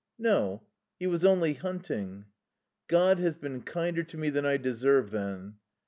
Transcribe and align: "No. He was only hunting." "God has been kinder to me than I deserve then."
"No. 0.17 0.63
He 0.99 1.05
was 1.05 1.23
only 1.23 1.53
hunting." 1.53 2.25
"God 2.87 3.19
has 3.19 3.35
been 3.35 3.61
kinder 3.61 4.01
to 4.05 4.17
me 4.17 4.31
than 4.31 4.47
I 4.47 4.57
deserve 4.57 5.11
then." 5.11 5.57